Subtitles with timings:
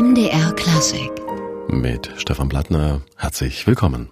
[0.00, 1.10] NDR Klassik.
[1.68, 3.02] Mit Stefan Blattner.
[3.16, 4.08] Herzlich willkommen.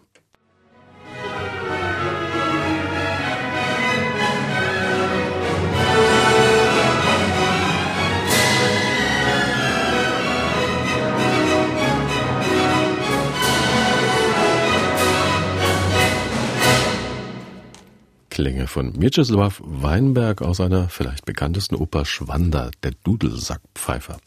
[18.28, 24.18] Klänge von Mieczysław Weinberg aus einer vielleicht bekanntesten Oper Schwander, der Dudelsackpfeifer.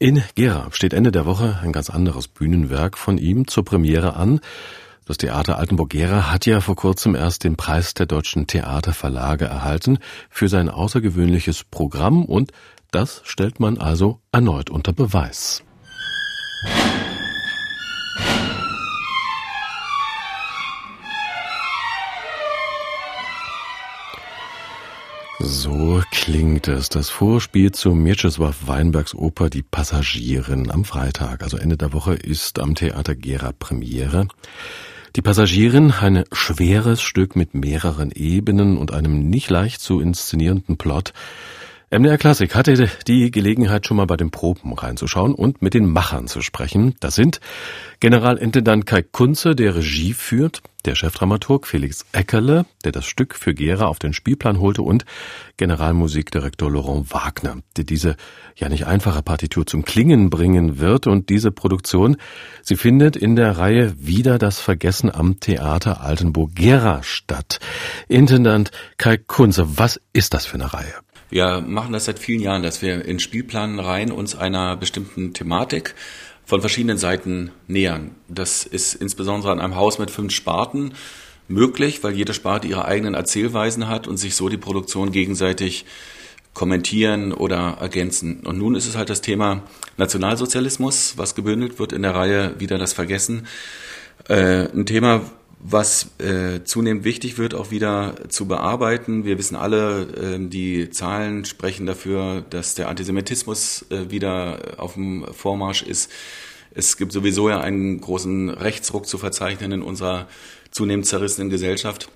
[0.00, 4.40] In Gera steht Ende der Woche ein ganz anderes Bühnenwerk von ihm zur Premiere an.
[5.06, 9.98] Das Theater Altenburg-Gera hat ja vor kurzem erst den Preis der deutschen Theaterverlage erhalten
[10.30, 12.50] für sein außergewöhnliches Programm und
[12.90, 15.62] das stellt man also erneut unter Beweis.
[25.46, 26.88] So klingt es.
[26.88, 32.58] Das Vorspiel zu Mieczysław Weinbergs Oper Die Passagierin am Freitag, also Ende der Woche, ist
[32.58, 34.26] am Theater Gera Premiere.
[35.16, 41.12] Die Passagierin, ein schweres Stück mit mehreren Ebenen und einem nicht leicht zu inszenierenden Plot,
[41.96, 46.26] MDR Klassik hatte die Gelegenheit, schon mal bei den Proben reinzuschauen und mit den Machern
[46.26, 46.96] zu sprechen.
[46.98, 47.38] Das sind
[48.00, 53.86] Generalintendant Kai Kunze, der Regie führt, der Chefdramaturg Felix Eckerle, der das Stück für Gera
[53.86, 55.04] auf den Spielplan holte und
[55.56, 58.16] Generalmusikdirektor Laurent Wagner, der diese
[58.56, 62.16] ja nicht einfache Partitur zum Klingen bringen wird und diese Produktion,
[62.62, 67.60] sie findet in der Reihe Wieder das Vergessen am Theater Altenburg-Gera statt.
[68.08, 70.94] Intendant Kai Kunze, was ist das für eine Reihe?
[71.30, 75.94] Wir machen das seit vielen Jahren, dass wir in Spielplanreihen uns einer bestimmten Thematik
[76.44, 78.14] von verschiedenen Seiten nähern.
[78.28, 80.94] Das ist insbesondere an einem Haus mit fünf Sparten
[81.48, 85.84] möglich, weil jede Sparte ihre eigenen Erzählweisen hat und sich so die Produktion gegenseitig
[86.52, 88.40] kommentieren oder ergänzen.
[88.44, 89.64] Und nun ist es halt das Thema
[89.96, 93.46] Nationalsozialismus, was gebündelt wird in der Reihe Wieder das Vergessen.
[94.28, 95.22] Äh, ein Thema,
[95.66, 99.24] was äh, zunehmend wichtig wird, auch wieder zu bearbeiten.
[99.24, 105.24] Wir wissen alle, äh, die Zahlen sprechen dafür, dass der Antisemitismus äh, wieder auf dem
[105.32, 106.12] Vormarsch ist.
[106.74, 110.28] Es gibt sowieso ja einen großen Rechtsruck zu verzeichnen in unserer
[110.70, 112.10] zunehmend zerrissenen Gesellschaft.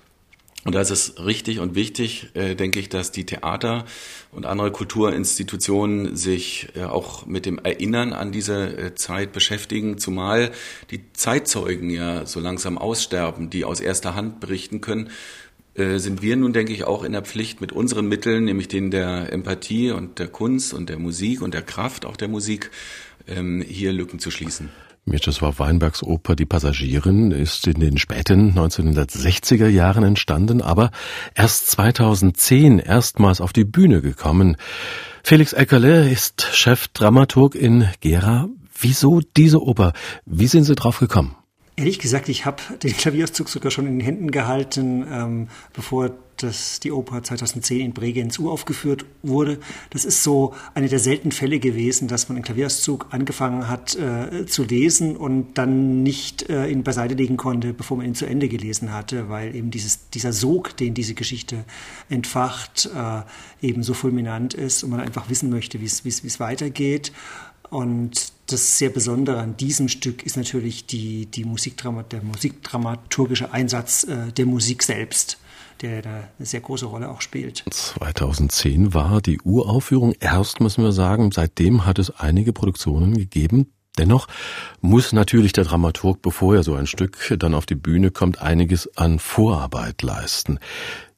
[0.65, 3.85] Und da ist es richtig und wichtig, äh, denke ich, dass die Theater
[4.33, 10.51] und andere Kulturinstitutionen sich äh, auch mit dem Erinnern an diese äh, Zeit beschäftigen, zumal
[10.91, 15.09] die Zeitzeugen ja so langsam aussterben, die aus erster Hand berichten können
[15.75, 19.31] sind wir nun, denke ich, auch in der Pflicht mit unseren Mitteln, nämlich denen der
[19.31, 22.69] Empathie und der Kunst und der Musik und der Kraft auch der Musik,
[23.27, 24.71] ähm, hier Lücken zu schließen.
[25.09, 30.91] Mieczysław Weinbergs Oper Die Passagierin ist in den späten 1960er Jahren entstanden, aber
[31.35, 34.55] erst 2010 erstmals auf die Bühne gekommen.
[35.23, 38.47] Felix Eckerle ist Chefdramaturg in Gera.
[38.79, 39.93] Wieso diese Oper?
[40.25, 41.35] Wie sind Sie drauf gekommen?
[41.75, 46.11] Ehrlich gesagt, ich habe den Klavierzug sogar schon in den Händen gehalten, ähm, bevor
[46.43, 49.59] das, die Oper 2010 in Bregenz uraufgeführt wurde.
[49.89, 54.45] Das ist so eine der seltenen Fälle gewesen, dass man einen Klavierzug angefangen hat äh,
[54.45, 58.49] zu lesen und dann nicht äh, ihn beiseite legen konnte, bevor man ihn zu Ende
[58.49, 61.65] gelesen hatte, weil eben dieses, dieser Sog, den diese Geschichte
[62.09, 63.21] entfacht, äh,
[63.65, 67.11] eben so fulminant ist und man einfach wissen möchte, wie es weitergeht.
[67.69, 74.05] Und das sehr Besondere an diesem Stück ist natürlich die, die Musikdrama, der musikdramaturgische Einsatz
[74.05, 75.37] äh, der Musik selbst,
[75.81, 77.63] der da eine sehr große Rolle auch spielt.
[77.69, 81.31] 2010 war die Uraufführung erst, müssen wir sagen.
[81.31, 83.71] Seitdem hat es einige Produktionen gegeben.
[83.97, 84.27] Dennoch
[84.81, 88.95] muss natürlich der Dramaturg, bevor er so ein Stück dann auf die Bühne kommt, einiges
[88.97, 90.59] an Vorarbeit leisten.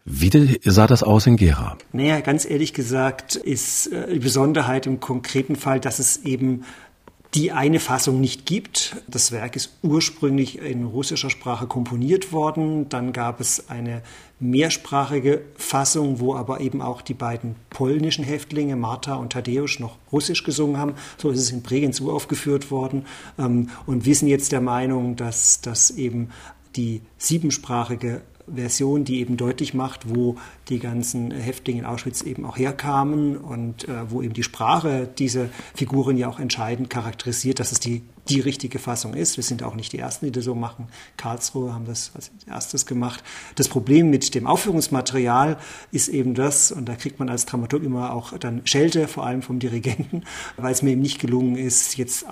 [0.03, 1.77] Wie sah das aus in Gera?
[1.91, 6.63] Naja, ganz ehrlich gesagt ist äh, die Besonderheit im konkreten Fall, dass es eben
[7.33, 8.97] die eine Fassung nicht gibt.
[9.07, 12.89] Das Werk ist ursprünglich in russischer Sprache komponiert worden.
[12.89, 14.01] Dann gab es eine
[14.39, 20.43] mehrsprachige Fassung, wo aber eben auch die beiden polnischen Häftlinge, Martha und Tadeusz, noch Russisch
[20.43, 20.95] gesungen haben.
[21.17, 23.05] So ist es in Bregenz uraufgeführt worden.
[23.39, 26.29] Ähm, und wir sind jetzt der Meinung, dass das eben
[26.75, 28.21] die siebensprachige
[28.55, 30.37] Version, die eben deutlich macht, wo
[30.69, 35.49] die ganzen Häftlinge in Auschwitz eben auch herkamen und äh, wo eben die Sprache diese
[35.75, 39.37] Figuren ja auch entscheidend charakterisiert, dass es die, die richtige Fassung ist.
[39.37, 40.87] Wir sind auch nicht die Ersten, die das so machen.
[41.17, 43.23] Karlsruhe haben das als erstes gemacht.
[43.55, 45.57] Das Problem mit dem Aufführungsmaterial
[45.91, 49.41] ist eben das, und da kriegt man als Dramaturg immer auch dann Schelte, vor allem
[49.41, 50.23] vom Dirigenten,
[50.57, 52.25] weil es mir eben nicht gelungen ist, jetzt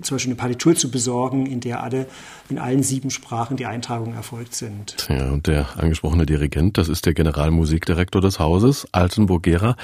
[0.00, 2.06] zum Beispiel eine Partitur zu besorgen, in der alle
[2.48, 4.96] in allen sieben Sprachen die Eintragungen erfolgt sind.
[5.08, 9.76] Ja, und der angesprochene Dirigent, das ist der Generalmusikdirektor des Hauses, Altenburg-Gera,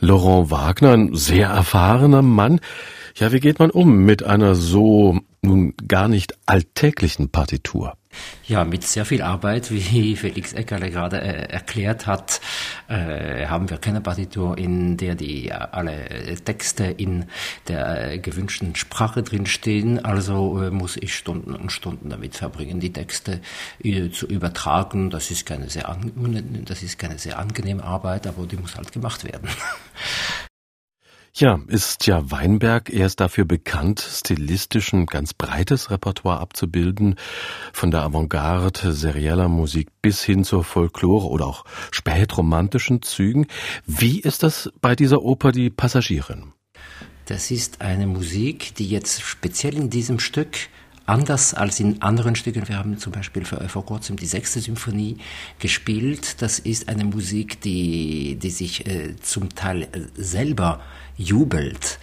[0.00, 2.60] Laurent Wagner, ein sehr erfahrener Mann.
[3.16, 7.96] Ja, wie geht man um mit einer so nun gar nicht alltäglichen Partitur?
[8.46, 12.40] Ja, mit sehr viel Arbeit, wie Felix Eckerle gerade äh, erklärt hat,
[12.88, 17.26] äh, haben wir keine Partitur, in der die äh, alle Texte in
[17.68, 20.04] der äh, gewünschten Sprache drinstehen.
[20.04, 23.40] Also äh, muss ich Stunden und Stunden damit verbringen, die Texte
[23.82, 25.10] äh, zu übertragen.
[25.10, 25.96] Das ist keine sehr,
[26.64, 29.48] das ist keine sehr angenehme Arbeit, aber die muss halt gemacht werden.
[31.36, 37.16] Ja, ist ja Weinberg erst dafür bekannt, stilistisch ein ganz breites Repertoire abzubilden,
[37.72, 43.48] von der Avantgarde, serieller Musik bis hin zur Folklore oder auch spätromantischen Zügen.
[43.84, 46.52] Wie ist das bei dieser Oper Die Passagierin?
[47.26, 50.56] Das ist eine Musik, die jetzt speziell in diesem Stück
[51.06, 52.68] anders als in anderen Stücken.
[52.68, 55.18] Wir haben zum Beispiel vor, vor kurzem die sechste Symphonie
[55.58, 56.42] gespielt.
[56.42, 60.80] Das ist eine Musik, die, die sich äh, zum Teil äh, selber
[61.16, 61.98] jubelt.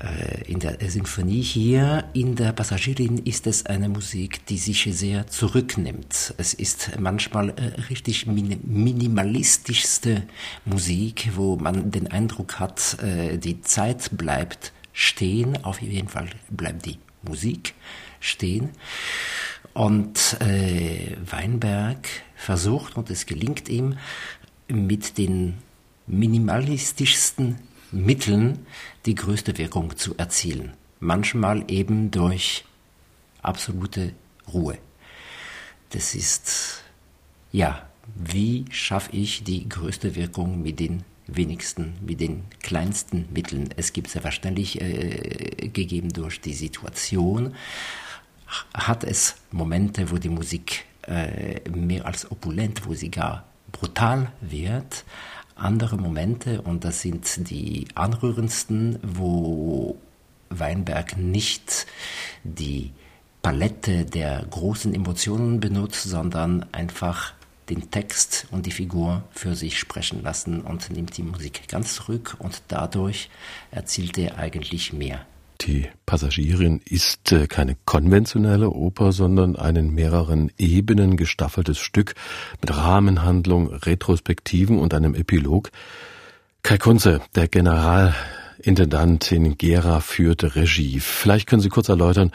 [0.00, 5.26] Äh, in der Sinfonie hier, in der Passagierin ist es eine Musik, die sich sehr
[5.26, 6.34] zurücknimmt.
[6.36, 10.22] Es ist manchmal äh, richtig minimalistischste
[10.64, 16.86] Musik, wo man den Eindruck hat, äh, die Zeit bleibt stehen, auf jeden Fall bleibt
[16.86, 17.74] die Musik
[18.20, 18.70] stehen.
[19.74, 23.98] Und äh, Weinberg versucht, und es gelingt ihm,
[24.68, 25.58] mit den
[26.06, 27.56] minimalistischsten
[27.90, 28.66] Mitteln
[29.06, 30.72] die größte Wirkung zu erzielen.
[31.00, 32.64] Manchmal eben durch
[33.42, 34.12] absolute
[34.52, 34.78] Ruhe.
[35.90, 36.82] Das ist,
[37.52, 43.70] ja, wie schaffe ich die größte Wirkung mit den wenigsten, mit den kleinsten Mitteln?
[43.76, 47.54] Es gibt selbstverständlich, äh, gegeben durch die Situation,
[48.74, 55.04] hat es Momente, wo die Musik äh, mehr als opulent, wo sie gar brutal wird,
[55.54, 59.98] andere Momente, und das sind die anrührendsten, wo
[60.50, 61.86] Weinberg nicht
[62.44, 62.92] die
[63.42, 67.34] Palette der großen Emotionen benutzt, sondern einfach
[67.68, 72.36] den Text und die Figur für sich sprechen lassen und nimmt die Musik ganz zurück
[72.38, 73.28] und dadurch
[73.70, 75.26] erzielt er eigentlich mehr.
[75.62, 82.14] Die Passagierin ist äh, keine konventionelle Oper, sondern ein in mehreren Ebenen gestaffeltes Stück
[82.60, 85.70] mit Rahmenhandlung, Retrospektiven und einem Epilog.
[86.62, 91.00] Kai Kunze, der Generalintendant in Gera führte Regie.
[91.00, 92.30] Vielleicht können Sie kurz erläutern,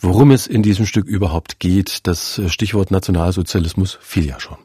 [0.00, 2.06] worum es in diesem Stück überhaupt geht.
[2.06, 4.58] Das Stichwort Nationalsozialismus fiel ja schon.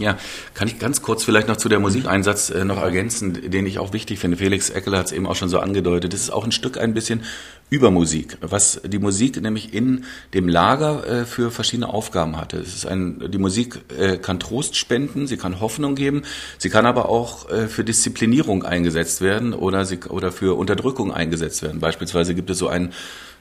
[0.00, 0.16] Ja,
[0.54, 3.92] kann ich ganz kurz vielleicht noch zu der Musikeinsatz äh, noch ergänzen, den ich auch
[3.92, 4.38] wichtig finde.
[4.38, 6.14] Felix Eckel hat es eben auch schon so angedeutet.
[6.14, 7.22] Es ist auch ein Stück ein bisschen
[7.68, 12.58] über Musik, was die Musik nämlich in dem Lager äh, für verschiedene Aufgaben hatte.
[12.58, 16.22] Es ist ein, die Musik äh, kann Trost spenden, sie kann Hoffnung geben,
[16.58, 21.62] sie kann aber auch äh, für Disziplinierung eingesetzt werden oder, sie, oder für Unterdrückung eingesetzt
[21.62, 21.80] werden.
[21.80, 22.92] Beispielsweise gibt es so einen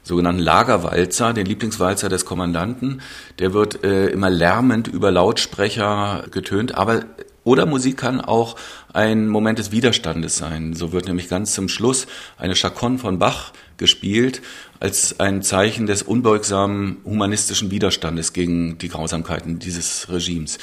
[0.03, 3.01] sogenannten Lagerwalzer, den Lieblingswalzer des Kommandanten.
[3.39, 7.03] Der wird äh, immer lärmend über Lautsprecher getönt, aber
[7.43, 8.55] oder Musik kann auch
[8.93, 10.73] ein Moment des Widerstandes sein.
[10.73, 12.05] So wird nämlich ganz zum Schluss
[12.37, 14.41] eine Chaconne von Bach gespielt
[14.79, 20.59] als ein Zeichen des unbeugsamen humanistischen Widerstandes gegen die Grausamkeiten dieses Regimes.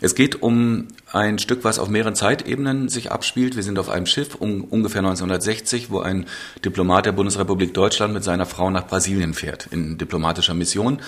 [0.00, 3.56] Es geht um ein Stück, was auf mehreren Zeitebenen sich abspielt.
[3.56, 6.26] Wir sind auf einem Schiff um ungefähr 1960, wo ein
[6.64, 11.00] Diplomat der Bundesrepublik Deutschland mit seiner Frau nach Brasilien fährt in diplomatischer Mission.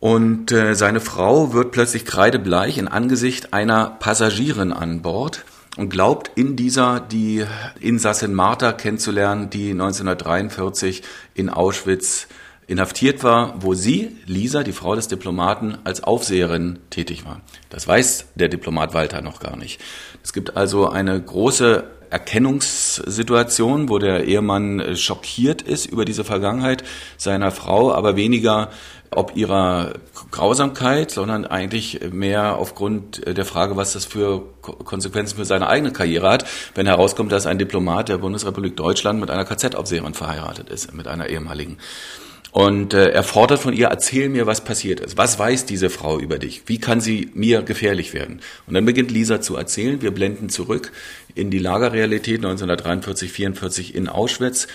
[0.00, 5.44] Und äh, seine Frau wird plötzlich kreidebleich in Angesicht einer Passagierin an Bord
[5.76, 7.44] und glaubt in dieser die
[7.80, 11.02] Insassin Martha kennenzulernen, die 1943
[11.34, 12.28] in Auschwitz
[12.68, 17.40] inhaftiert war, wo sie, Lisa, die Frau des Diplomaten, als Aufseherin tätig war.
[17.70, 19.80] Das weiß der Diplomat Walter noch gar nicht.
[20.22, 26.84] Es gibt also eine große Erkennungssituation, wo der Ehemann schockiert ist über diese Vergangenheit
[27.16, 28.70] seiner Frau, aber weniger
[29.10, 29.94] ob ihrer
[30.30, 36.28] Grausamkeit, sondern eigentlich mehr aufgrund der Frage, was das für Konsequenzen für seine eigene Karriere
[36.28, 36.44] hat,
[36.74, 41.28] wenn herauskommt, dass ein Diplomat der Bundesrepublik Deutschland mit einer KZ-Aufseherin verheiratet ist, mit einer
[41.28, 41.78] ehemaligen.
[42.50, 45.16] Und äh, er fordert von ihr, erzähl mir, was passiert ist.
[45.16, 46.62] Was weiß diese Frau über dich?
[46.66, 48.40] Wie kann sie mir gefährlich werden?
[48.66, 50.00] Und dann beginnt Lisa zu erzählen.
[50.00, 50.92] Wir blenden zurück
[51.34, 54.66] in die Lagerrealität 1943, 44 in Auschwitz,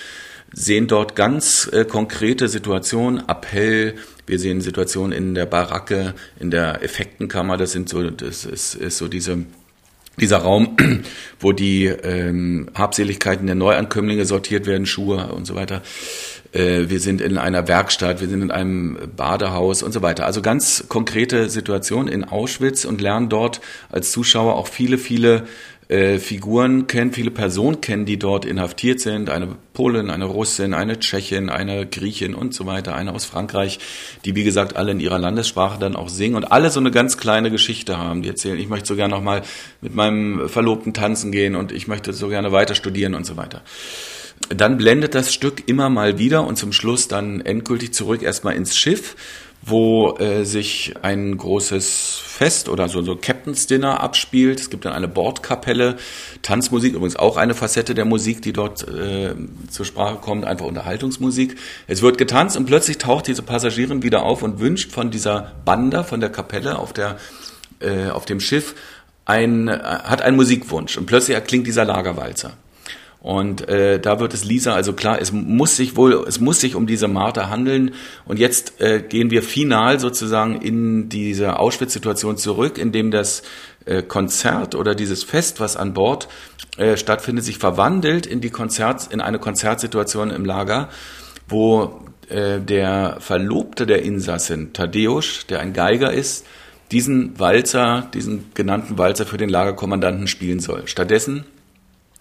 [0.53, 3.96] sehen dort ganz äh, konkrete Situationen, Appell,
[4.27, 8.98] wir sehen Situationen in der Baracke, in der Effektenkammer, das sind so, das ist, ist
[8.98, 9.46] so diese
[10.20, 10.77] dieser Raum,
[11.39, 15.82] wo die ähm, Habseligkeiten der Neuankömmlinge sortiert werden, Schuhe und so weiter.
[16.53, 20.25] Äh, wir sind in einer Werkstatt, wir sind in einem Badehaus und so weiter.
[20.25, 23.60] Also ganz konkrete Situationen in Auschwitz und lernen dort
[23.91, 25.43] als Zuschauer auch viele, viele
[25.89, 29.29] äh, Figuren kennen, viele Personen kennen, die dort inhaftiert sind.
[29.29, 33.79] Eine Polin, eine Russin, eine Tschechin, eine Griechin und so weiter, eine aus Frankreich,
[34.24, 37.17] die wie gesagt alle in ihrer Landessprache dann auch singen und alle so eine ganz
[37.17, 38.22] kleine Geschichte haben.
[38.22, 39.41] Die erzählen, ich möchte so gerne noch mal
[39.81, 43.62] mit meinem Verlobten tanzen gehen und ich möchte so gerne weiter studieren und so weiter.
[44.50, 48.75] Dann blendet das Stück immer mal wieder und zum Schluss dann endgültig zurück erstmal ins
[48.75, 49.15] Schiff
[49.65, 54.59] wo äh, sich ein großes Fest oder so, so Captain's Dinner abspielt.
[54.59, 55.95] Es gibt dann eine Bordkapelle,
[56.41, 59.35] Tanzmusik, übrigens auch eine Facette der Musik, die dort äh,
[59.69, 61.57] zur Sprache kommt, einfach Unterhaltungsmusik.
[61.88, 66.03] Es wird getanzt und plötzlich taucht diese Passagierin wieder auf und wünscht von dieser Banda,
[66.03, 67.17] von der Kapelle auf, der,
[67.79, 68.75] äh, auf dem Schiff,
[69.23, 72.57] ein, äh, hat einen Musikwunsch und plötzlich erklingt dieser Lagerwalzer.
[73.24, 76.75] Und äh, da wird es Lisa also klar, es muss sich wohl, es muss sich
[76.75, 77.92] um diese Martha handeln.
[78.25, 83.44] Und jetzt äh, gehen wir final sozusagen in diese Auschwitz-Situation zurück, indem das
[83.86, 86.27] äh, Konzert oder dieses Fest, was an Bord
[86.75, 90.89] äh, stattfindet, sich verwandelt in die Konzert, in eine Konzertsituation im Lager,
[91.48, 96.46] wo äh, der Verlobte der Insassin, Tadeusz, der ein Geiger ist,
[96.92, 100.88] diesen Walzer, diesen genannten Walzer für den Lagerkommandanten spielen soll.
[100.88, 101.46] Stattdessen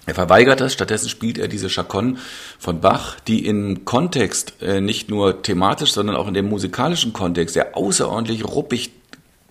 [0.04, 2.16] er verweigert das, stattdessen spielt er diese Chaconne
[2.59, 7.54] von Bach, die im Kontext äh, nicht nur thematisch, sondern auch in dem musikalischen Kontext,
[7.54, 8.90] der außerordentlich ruppig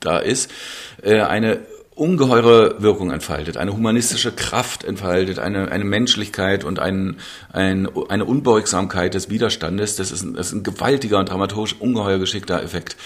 [0.02, 0.52] da ist,
[1.04, 1.60] äh, eine
[1.96, 7.18] ungeheure Wirkung entfaltet, eine humanistische Kraft entfaltet, eine, eine Menschlichkeit und ein,
[7.54, 9.98] ein, eine Unbeugsamkeit des Widerstandes.
[9.98, 12.98] Das ist, ein, das ist ein gewaltiger und dramaturgisch ungeheuer geschickter Effekt.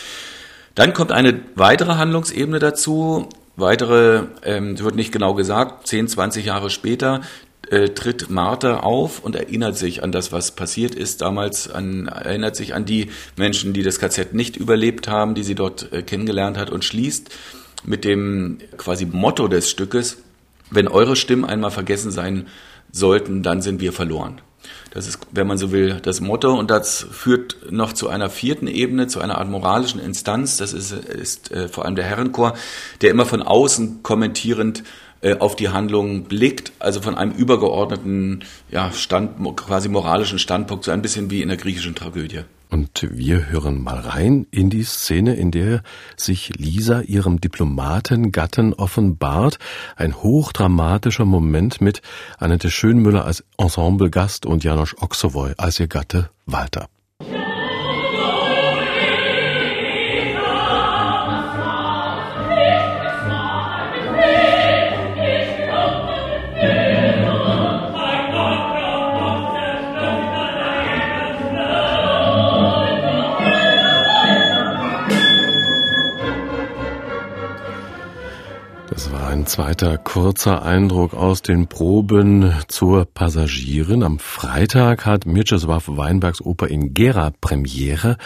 [0.76, 6.70] Dann kommt eine weitere Handlungsebene dazu, Weitere, ähm, wird nicht genau gesagt, 10, 20 Jahre
[6.70, 7.22] später
[7.70, 12.56] äh, tritt Martha auf und erinnert sich an das, was passiert ist damals, an, erinnert
[12.56, 16.58] sich an die Menschen, die das KZ nicht überlebt haben, die sie dort äh, kennengelernt
[16.58, 17.30] hat und schließt
[17.86, 20.18] mit dem quasi Motto des Stückes,
[20.70, 22.48] wenn eure Stimmen einmal vergessen sein
[22.92, 24.42] sollten, dann sind wir verloren.
[24.96, 26.58] Das ist, wenn man so will, das Motto.
[26.58, 30.56] Und das führt noch zu einer vierten Ebene, zu einer Art moralischen Instanz.
[30.56, 32.54] Das ist, ist äh, vor allem der Herrenchor,
[33.02, 34.86] der immer von außen kommentierend
[35.20, 40.92] äh, auf die Handlung blickt, also von einem übergeordneten, ja, Stand, quasi moralischen Standpunkt, so
[40.92, 42.44] ein bisschen wie in der griechischen Tragödie.
[42.76, 45.82] Und wir hören mal rein in die Szene, in der
[46.18, 49.60] sich Lisa ihrem Diplomatengatten offenbart.
[49.96, 52.02] Ein hochdramatischer Moment mit
[52.38, 56.90] Annette Schönmüller als Ensemblegast und Janosch Oksowoy als ihr Gatte Walter.
[79.46, 84.04] Zweiter kurzer Eindruck aus den Proben zur Passagierin.
[84.04, 88.18] Am Freitag hat Mieczysław Weinbergs Oper in Gera Premiere.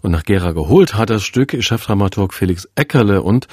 [0.00, 3.48] Und nach Gera geholt hat das Stück Chefdramaturg Felix Eckerle und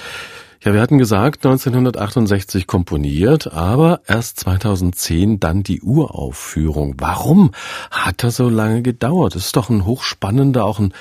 [0.64, 6.96] ja, wir hatten gesagt, 1968 komponiert, aber erst 2010 dann die Uraufführung.
[6.98, 7.52] Warum
[7.90, 9.36] hat das so lange gedauert?
[9.36, 10.92] Das ist doch ein hochspannender, auch ein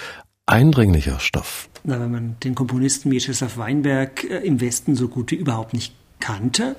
[0.46, 1.70] eindringlicher Stoff.
[1.84, 5.94] Na, wenn man den Komponisten Mieczysław Weinberg äh, im Westen so gut wie überhaupt nicht
[6.20, 6.76] kannte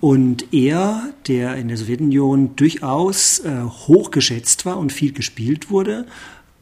[0.00, 6.06] und er, der in der Sowjetunion durchaus äh, hoch geschätzt war und viel gespielt wurde,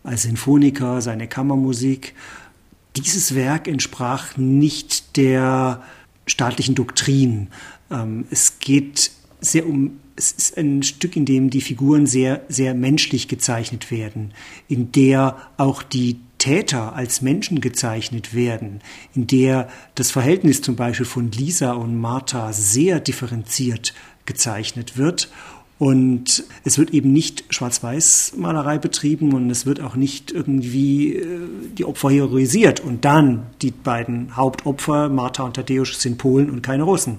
[0.03, 2.15] als Sinfoniker, seine Kammermusik,
[2.97, 5.83] dieses Werk entsprach nicht der
[6.27, 7.49] staatlichen Doktrin.
[7.91, 12.75] Ähm, es geht sehr um, es ist ein Stück, in dem die Figuren sehr, sehr
[12.75, 14.33] menschlich gezeichnet werden,
[14.67, 18.81] in der auch die Täter als Menschen gezeichnet werden,
[19.15, 23.95] in der das Verhältnis zum Beispiel von Lisa und Martha sehr differenziert
[24.27, 25.31] gezeichnet wird.
[25.79, 31.41] Und es wird eben nicht Schwarz-Weiß-Malerei betrieben und es wird auch nicht irgendwie äh,
[31.77, 32.81] die Opfer heroisiert.
[32.81, 37.19] Und dann die beiden Hauptopfer, Martha und Tadeusz, sind Polen und keine Russen.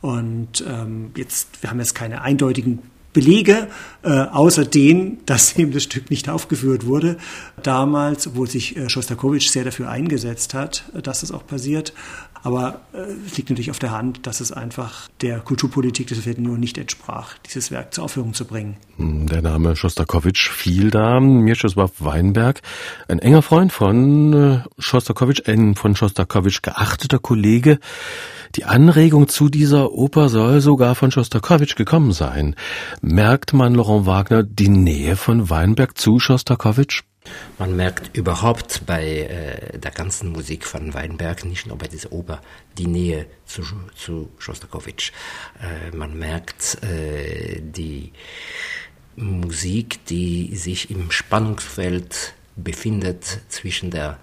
[0.00, 2.78] Und ähm, jetzt, wir haben jetzt keine eindeutigen
[3.12, 3.68] Belege,
[4.02, 7.16] äh, außer denen, dass eben das Stück nicht aufgeführt wurde.
[7.62, 11.92] Damals, obwohl sich äh, Schostakowitsch sehr dafür eingesetzt hat, äh, dass das auch passiert.
[12.42, 16.58] Aber äh, es liegt natürlich auf der Hand, dass es einfach der Kulturpolitik des Sowjetunion
[16.58, 18.76] nicht entsprach, dieses Werk zur Aufführung zu bringen.
[18.96, 21.20] Hm, der Name Schostakowitsch fiel da.
[21.20, 22.62] Mieczysław Weinberg,
[23.08, 27.78] ein enger Freund von äh, Schostakowitsch, ein von Schostakowitsch geachteter Kollege.
[28.56, 32.56] Die Anregung zu dieser Oper soll sogar von Schostakowitsch gekommen sein.
[33.00, 37.02] Merkt man Laurent Wagner die Nähe von Weinberg zu Schostakowitsch?
[37.58, 42.40] Man merkt überhaupt bei äh, der ganzen Musik von Weinberg, nicht nur bei dieser Oper,
[42.78, 43.62] die Nähe zu,
[43.94, 45.12] zu Schostakowitsch.
[45.60, 48.12] Äh, man merkt äh, die
[49.16, 54.18] Musik, die sich im Spannungsfeld befindet zwischen der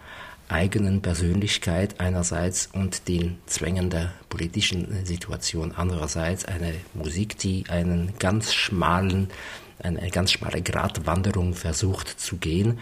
[0.50, 6.46] eigenen Persönlichkeit einerseits und den Zwängen der politischen Situation andererseits.
[6.46, 9.30] Eine Musik, die einen ganz schmalen,
[9.80, 12.80] eine ganz schmale Gratwanderung versucht zu gehen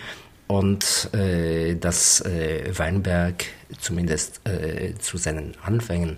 [0.47, 3.45] und äh, dass äh, Weinberg
[3.79, 6.17] zumindest äh, zu seinen Anfängen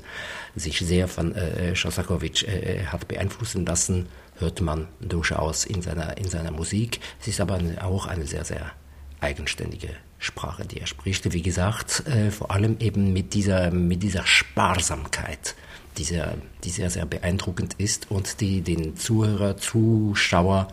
[0.56, 4.08] sich sehr von äh, Schostakowitsch äh, hat beeinflussen lassen,
[4.40, 7.00] hört man durchaus in seiner, in seiner Musik.
[7.22, 8.72] Es ist aber auch eine sehr, sehr
[9.20, 11.32] eigenständige Sprache, die er spricht.
[11.34, 15.56] Wie gesagt, äh, vor allem eben mit dieser, mit dieser Sparsamkeit,
[15.98, 20.68] die sehr, die sehr, sehr beeindruckend ist und die den Zuhörer, Zuschauer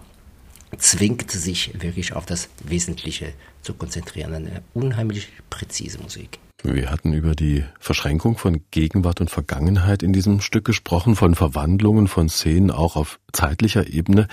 [0.79, 4.35] zwingt, sich wirklich auf das Wesentliche zu konzentrieren.
[4.35, 6.39] Eine unheimlich präzise Musik.
[6.63, 12.09] Wir hatten über die Verschränkung von Gegenwart und Vergangenheit in diesem Stück gesprochen, von Verwandlungen
[12.09, 14.29] von Szenen auch auf zeitlicher Ebene.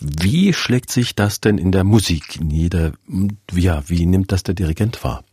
[0.00, 2.92] Wie schlägt sich das denn in der Musik nieder?
[3.52, 5.24] Ja, wie nimmt das der Dirigent wahr?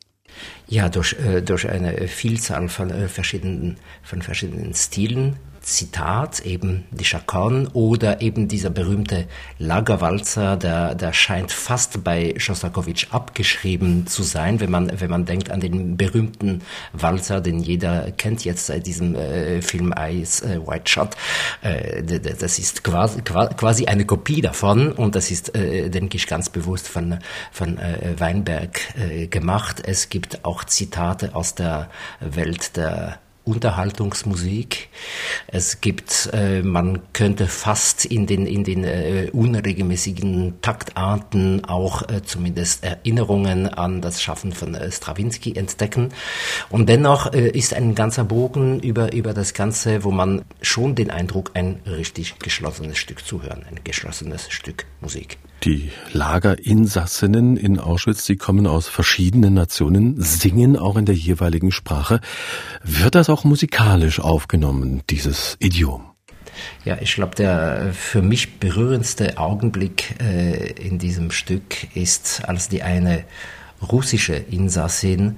[0.68, 7.04] Ja, durch, äh, durch eine Vielzahl von äh, verschiedenen, von verschiedenen Stilen, Zitat, eben die
[7.04, 9.26] Chaconne oder eben dieser berühmte
[9.58, 15.50] Lagerwalzer, der, der scheint fast bei Schostakowitsch abgeschrieben zu sein, wenn man, wenn man denkt
[15.50, 16.62] an den berühmten
[16.94, 21.18] Walzer, den jeder kennt jetzt seit diesem äh, Film Ice äh, White Shot.
[21.64, 26.50] Äh, das ist quasi, quasi eine Kopie davon und das ist, äh, denke ich, ganz
[26.50, 27.18] bewusst von,
[27.52, 29.82] von äh, Weinberg äh, gemacht.
[29.84, 34.90] Es gibt auch Zitate aus der Welt der Unterhaltungsmusik.
[35.48, 42.24] Es gibt, äh, man könnte fast in den, in den äh, unregelmäßigen Taktarten auch äh,
[42.24, 46.10] zumindest Erinnerungen an das Schaffen von äh, Stravinsky entdecken.
[46.70, 51.12] Und dennoch äh, ist ein ganzer Bogen über, über das Ganze, wo man schon den
[51.12, 55.38] Eindruck, ein richtig geschlossenes Stück zu hören, ein geschlossenes Stück Musik.
[55.64, 62.20] Die Lagerinsassinnen in Auschwitz, die kommen aus verschiedenen Nationen, singen auch in der jeweiligen Sprache.
[62.84, 66.04] Wird das auch musikalisch aufgenommen, dieses Idiom?
[66.86, 72.84] Ja, ich glaube, der für mich berührendste Augenblick äh, in diesem Stück ist, als die
[72.84, 73.24] eine
[73.82, 75.38] russische Insassin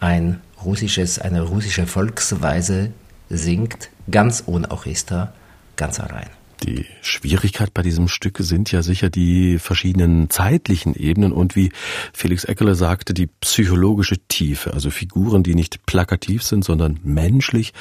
[0.00, 2.92] ein russisches, eine russische Volksweise
[3.28, 5.32] singt, ganz ohne Orchester,
[5.76, 6.28] ganz allein.
[6.64, 11.70] Die Schwierigkeit bei diesem Stück sind ja sicher die verschiedenen zeitlichen Ebenen und wie
[12.14, 17.74] Felix Eckerle sagte, die psychologische Tiefe, also Figuren, die nicht plakativ sind, sondern menschlich.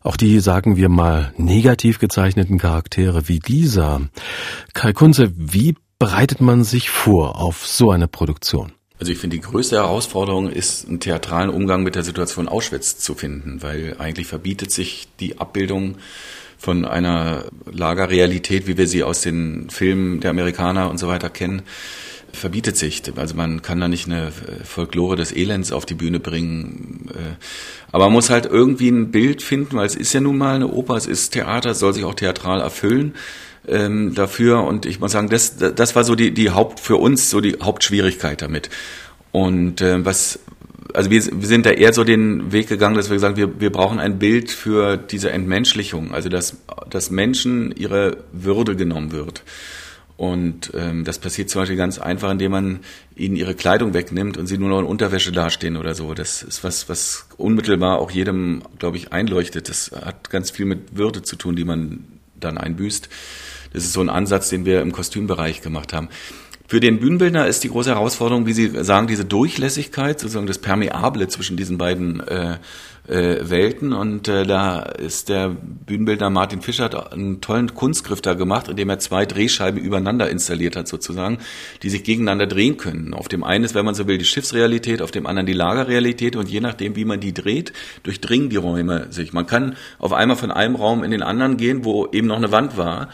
[0.00, 4.00] Auch die, sagen wir mal, negativ gezeichneten Charaktere wie Lisa.
[4.72, 8.72] Kai Kunze, wie bereitet man sich vor auf so eine Produktion?
[8.98, 13.14] Also ich finde, die größte Herausforderung ist, einen theatralen Umgang mit der Situation Auschwitz zu
[13.14, 15.96] finden, weil eigentlich verbietet sich die Abbildung
[16.58, 21.62] von einer Lagerrealität, wie wir sie aus den Filmen der Amerikaner und so weiter kennen,
[22.32, 23.02] verbietet sich.
[23.16, 24.32] Also man kann da nicht eine
[24.64, 27.10] Folklore des Elends auf die Bühne bringen.
[27.10, 27.36] Äh,
[27.92, 30.68] aber man muss halt irgendwie ein Bild finden, weil es ist ja nun mal eine
[30.68, 33.14] Oper, es ist Theater, es soll sich auch theatral erfüllen
[33.66, 34.64] ähm, dafür.
[34.64, 37.56] Und ich muss sagen, das, das war so die, die Haupt, für uns so die
[37.62, 38.68] Hauptschwierigkeit damit.
[39.32, 40.40] Und äh, was,
[40.94, 43.60] also wir, wir sind da eher so den Weg gegangen, dass wir gesagt haben, wir,
[43.60, 46.56] wir brauchen ein Bild für diese Entmenschlichung, also dass,
[46.88, 49.42] dass Menschen ihre Würde genommen wird.
[50.16, 52.80] Und ähm, das passiert zum Beispiel ganz einfach, indem man
[53.14, 56.12] ihnen ihre Kleidung wegnimmt und sie nur noch in Unterwäsche dastehen oder so.
[56.12, 59.68] Das ist was, was unmittelbar auch jedem, glaube ich, einleuchtet.
[59.68, 63.08] Das hat ganz viel mit Würde zu tun, die man dann einbüßt.
[63.72, 66.08] Das ist so ein Ansatz, den wir im Kostümbereich gemacht haben.
[66.70, 71.26] Für den Bühnenbildner ist die große Herausforderung, wie Sie sagen, diese Durchlässigkeit, sozusagen das Permeable
[71.28, 72.58] zwischen diesen beiden äh,
[73.08, 73.94] äh, Welten.
[73.94, 78.90] Und äh, da ist der Bühnenbildner Martin Fischer hat einen tollen Kunstgriff da gemacht, indem
[78.90, 81.38] er zwei Drehscheiben übereinander installiert hat, sozusagen,
[81.82, 83.14] die sich gegeneinander drehen können.
[83.14, 86.36] Auf dem einen ist, wenn man so will, die Schiffsrealität, auf dem anderen die Lagerrealität
[86.36, 89.32] und je nachdem, wie man die dreht, durchdringen die Räume sich.
[89.32, 92.52] Man kann auf einmal von einem Raum in den anderen gehen, wo eben noch eine
[92.52, 93.08] Wand war.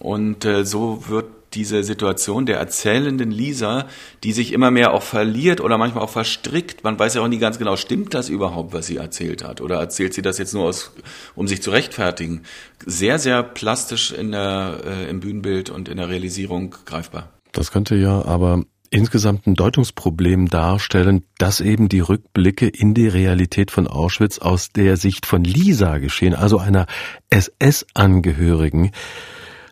[0.00, 3.86] Und äh, so wird diese Situation der erzählenden Lisa,
[4.24, 6.84] die sich immer mehr auch verliert oder manchmal auch verstrickt.
[6.84, 9.60] Man weiß ja auch nie ganz genau, stimmt das überhaupt, was sie erzählt hat?
[9.60, 10.92] Oder erzählt sie das jetzt nur aus,
[11.34, 12.42] um sich zu rechtfertigen?
[12.84, 17.30] Sehr, sehr plastisch in der, äh, im Bühnenbild und in der Realisierung greifbar.
[17.52, 23.70] Das könnte ja aber insgesamt ein Deutungsproblem darstellen, dass eben die Rückblicke in die Realität
[23.70, 26.86] von Auschwitz aus der Sicht von Lisa geschehen, also einer
[27.30, 28.92] SS-Angehörigen.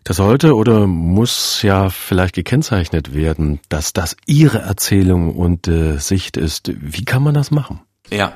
[0.06, 6.36] Das sollte oder muss ja vielleicht gekennzeichnet werden, dass das Ihre Erzählung und äh, Sicht
[6.36, 6.70] ist.
[6.80, 7.80] Wie kann man das machen?
[8.12, 8.34] Ja,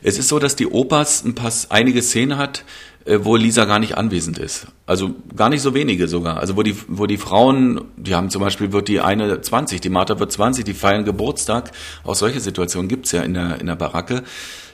[0.00, 2.62] es ist so, dass die Opas ein paar, einige Szenen hat,
[3.04, 4.68] äh, wo Lisa gar nicht anwesend ist.
[4.86, 6.38] Also gar nicht so wenige sogar.
[6.38, 9.88] Also wo die, wo die Frauen, die haben zum Beispiel, wird die eine 20, die
[9.88, 11.72] Martha wird 20, die feiern Geburtstag.
[12.04, 14.22] Auch solche Situationen gibt's ja in der, in der Baracke.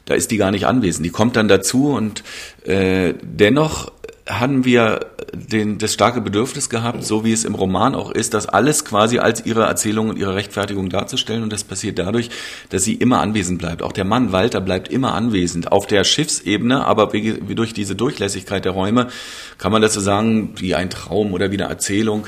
[0.04, 1.06] Da ist die gar nicht anwesend.
[1.06, 2.22] Die kommt dann dazu und
[2.64, 3.90] äh, dennoch
[4.28, 5.00] haben wir
[5.34, 9.18] den, das starke Bedürfnis gehabt, so wie es im Roman auch ist, das alles quasi
[9.18, 11.42] als ihre Erzählung und ihre Rechtfertigung darzustellen.
[11.42, 12.30] Und das passiert dadurch,
[12.70, 13.82] dass sie immer anwesend bleibt.
[13.82, 15.72] Auch der Mann Walter bleibt immer anwesend.
[15.72, 19.08] Auf der Schiffsebene, aber wie, wie durch diese Durchlässigkeit der Räume,
[19.58, 22.26] kann man so sagen, wie ein Traum oder wie eine Erzählung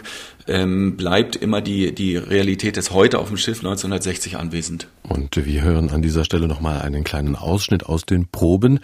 [0.49, 4.89] ähm, bleibt immer die, die Realität des Heute auf dem Schiff 1960 anwesend.
[5.03, 8.81] Und wir hören an dieser Stelle nochmal einen kleinen Ausschnitt aus den Proben.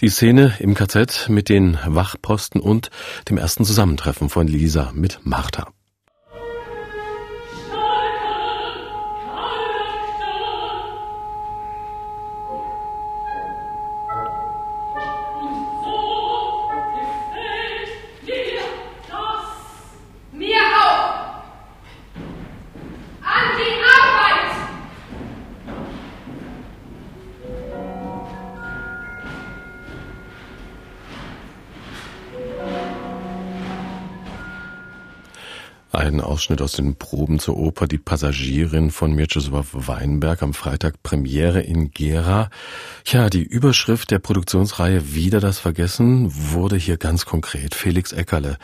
[0.00, 2.90] Die Szene im KZ mit den Wachposten und
[3.28, 5.72] dem ersten Zusammentreffen von Lisa mit Martha.
[36.34, 41.92] Ausschnitt aus den Proben zur Oper Die Passagierin von Mieczysław Weinberg am Freitag Premiere in
[41.92, 42.50] Gera.
[43.06, 47.76] Ja, die Überschrift der Produktionsreihe Wieder das Vergessen wurde hier ganz konkret.
[47.76, 48.58] Felix Eckerle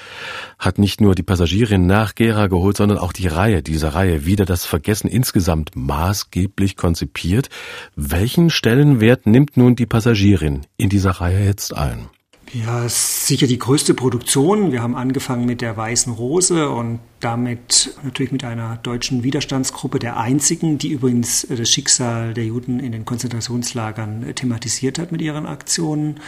[0.58, 4.46] hat nicht nur die Passagierin nach Gera geholt, sondern auch die Reihe dieser Reihe Wieder
[4.46, 7.50] das Vergessen insgesamt maßgeblich konzipiert.
[7.94, 12.08] Welchen Stellenwert nimmt nun die Passagierin in dieser Reihe jetzt ein?
[12.52, 14.72] Ja, ist sicher die größte Produktion.
[14.72, 20.16] Wir haben angefangen mit der Weißen Rose und damit natürlich mit einer deutschen Widerstandsgruppe, der
[20.16, 26.18] einzigen, die übrigens das Schicksal der Juden in den Konzentrationslagern thematisiert hat mit ihren Aktionen.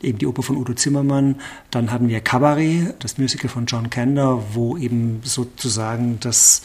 [0.00, 1.36] Eben die Oper von Udo Zimmermann.
[1.70, 6.62] Dann hatten wir Cabaret, das Musical von John Kander, wo eben sozusagen das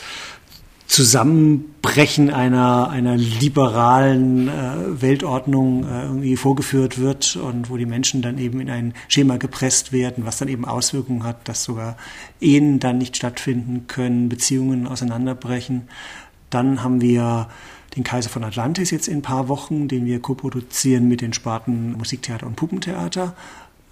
[0.91, 8.37] Zusammenbrechen einer, einer liberalen äh, Weltordnung äh, irgendwie vorgeführt wird und wo die Menschen dann
[8.37, 11.95] eben in ein Schema gepresst werden, was dann eben Auswirkungen hat, dass sogar
[12.41, 15.83] Ehen dann nicht stattfinden können, Beziehungen auseinanderbrechen.
[16.49, 17.47] Dann haben wir
[17.95, 21.93] den Kaiser von Atlantis jetzt in ein paar Wochen, den wir koproduzieren mit den Sparten
[21.93, 23.33] Musiktheater und Puppentheater.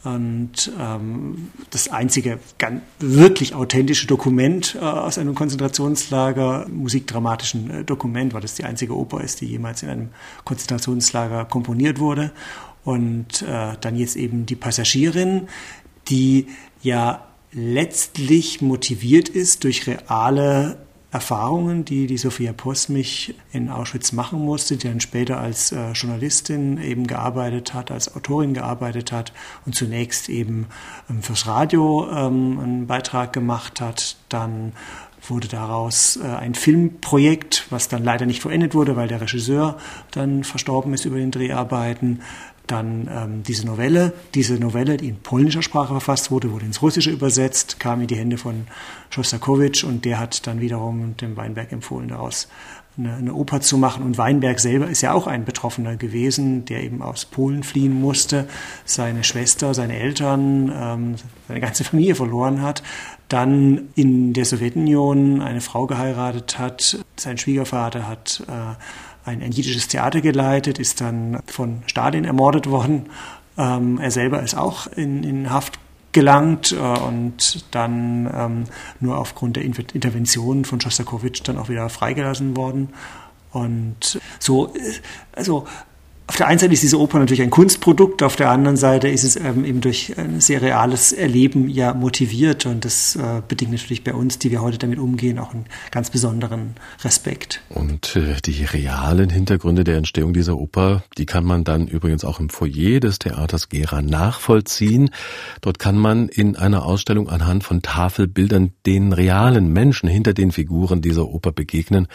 [0.04, 8.34] Und ähm, das einzige ganz, wirklich authentische Dokument äh, aus einem Konzentrationslager, musikdramatischen äh, Dokument,
[8.34, 10.10] weil das die einzige Oper ist, die jemals in einem
[10.46, 12.32] Konzentrationslager komponiert wurde.
[12.86, 15.50] Und äh, dann jetzt eben die Passagierin,
[16.08, 16.48] die
[16.82, 20.78] ja letztlich motiviert ist durch reale
[21.12, 25.92] Erfahrungen, die die Sophia Post mich in Auschwitz machen musste, die dann später als äh,
[25.94, 29.34] Journalistin eben gearbeitet hat, als Autorin gearbeitet hat
[29.66, 30.68] und zunächst eben
[31.10, 34.74] ähm, fürs Radio ähm, einen Beitrag gemacht hat, dann
[35.28, 39.78] wurde daraus äh, ein Filmprojekt, was dann leider nicht vollendet wurde, weil der Regisseur
[40.12, 42.22] dann verstorben ist über den Dreharbeiten.
[42.70, 47.10] Dann ähm, diese Novelle, diese Novelle, die in polnischer Sprache verfasst wurde, wurde ins Russische
[47.10, 48.68] übersetzt, kam in die Hände von
[49.10, 52.48] Schostakowitsch und der hat dann wiederum dem Weinberg empfohlen, daraus
[52.96, 54.04] eine, eine Oper zu machen.
[54.04, 58.48] Und Weinberg selber ist ja auch ein Betroffener gewesen, der eben aus Polen fliehen musste,
[58.86, 61.16] seine Schwester, seine Eltern, ähm,
[61.48, 62.84] seine ganze Familie verloren hat,
[63.30, 68.76] dann in der Sowjetunion eine Frau geheiratet hat, sein Schwiegervater hat äh,
[69.30, 73.08] ein, ein jiddisches Theater geleitet, ist dann von Stalin ermordet worden.
[73.58, 75.80] Ähm, er selber ist auch in, in Haft
[76.12, 78.64] gelangt äh, und dann ähm,
[79.00, 82.90] nur aufgrund der Intervention von Schostakowitsch dann auch wieder freigelassen worden.
[83.52, 84.80] Und so, äh,
[85.34, 85.66] also
[86.30, 89.24] auf der einen Seite ist diese Oper natürlich ein Kunstprodukt, auf der anderen Seite ist
[89.24, 94.04] es ähm, eben durch ein sehr reales Erleben ja motiviert und das äh, bedingt natürlich
[94.04, 97.64] bei uns, die wir heute damit umgehen, auch einen ganz besonderen Respekt.
[97.70, 102.40] Und äh, die realen Hintergründe der Entstehung dieser Oper, die kann man dann übrigens auch
[102.40, 105.10] im Foyer des Theaters Gera nachvollziehen.
[105.62, 111.02] Dort kann man in einer Ausstellung anhand von Tafelbildern den realen Menschen hinter den Figuren
[111.02, 112.08] dieser Oper begegnen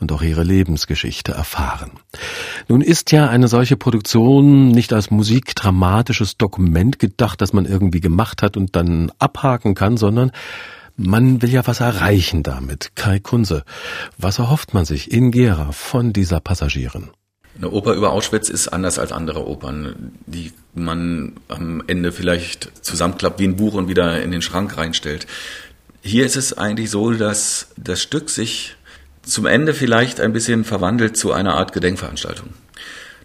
[0.00, 1.92] und auch ihre Lebensgeschichte erfahren.
[2.68, 8.42] Nun ist ja eine solche Produktion nicht als musikdramatisches Dokument gedacht, das man irgendwie gemacht
[8.42, 10.32] hat und dann abhaken kann, sondern
[10.96, 12.92] man will ja was erreichen damit.
[12.94, 13.64] Kai Kunze,
[14.18, 17.10] was erhofft man sich in Gera von dieser Passagierin?
[17.56, 23.40] Eine Oper über Auschwitz ist anders als andere Opern, die man am Ende vielleicht zusammenklappt
[23.40, 25.26] wie ein Buch und wieder in den Schrank reinstellt.
[26.02, 28.76] Hier ist es eigentlich so, dass das Stück sich
[29.30, 32.50] zum Ende vielleicht ein bisschen verwandelt zu einer Art Gedenkveranstaltung.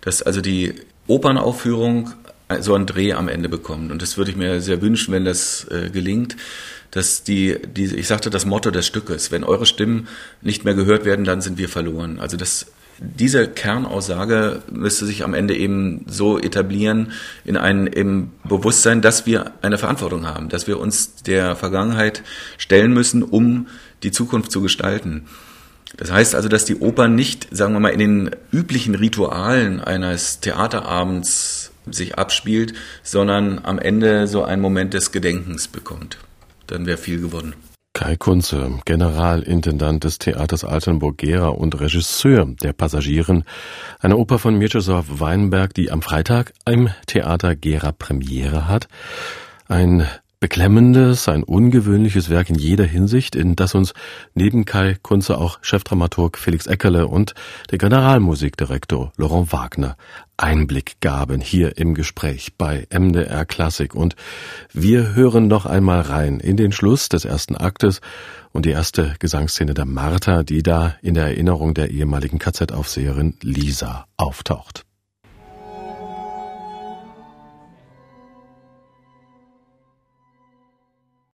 [0.01, 0.75] Dass also die
[1.07, 2.13] Opernaufführung
[2.59, 3.91] so einen Dreh am Ende bekommt.
[3.91, 6.35] Und das würde ich mir sehr wünschen, wenn das äh, gelingt,
[6.91, 10.07] dass die, die, ich sagte, das Motto des Stückes, wenn eure Stimmen
[10.41, 12.19] nicht mehr gehört werden, dann sind wir verloren.
[12.19, 17.11] Also das diese Kernaussage müsste sich am Ende eben so etablieren
[17.43, 22.23] in ein im Bewusstsein, dass wir eine Verantwortung haben, dass wir uns der Vergangenheit
[22.57, 23.67] stellen müssen, um
[24.03, 25.25] die Zukunft zu gestalten.
[25.97, 30.39] Das heißt also, dass die Oper nicht, sagen wir mal, in den üblichen Ritualen eines
[30.39, 36.17] Theaterabends sich abspielt, sondern am Ende so einen Moment des Gedenkens bekommt.
[36.67, 37.53] Dann wäre viel gewonnen.
[37.93, 43.45] Kai Kunze, Generalintendant des Theaters Altenburg-Gera und Regisseur der Passagieren,
[44.01, 48.89] eine Oper von Mieczysław Weinberg, die am Freitag im Theater Gera Premiere hat.
[49.69, 50.07] Ein
[50.45, 53.95] beklemmendes, ein ungewöhnliches Werk in jeder Hinsicht, in das uns
[54.35, 57.33] neben Kai Kunze auch Chefdramaturg Felix Eckerle und
[57.71, 59.97] der Generalmusikdirektor Laurent Wagner
[60.37, 63.95] Einblick gaben hier im Gespräch bei MDR Klassik.
[63.95, 64.15] Und
[64.71, 67.99] wir hören noch einmal rein in den Schluss des ersten Aktes
[68.51, 74.05] und die erste Gesangsszene der Martha, die da in der Erinnerung der ehemaligen KZ-Aufseherin Lisa
[74.15, 74.84] auftaucht.